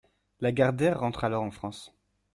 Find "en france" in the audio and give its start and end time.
1.43-1.93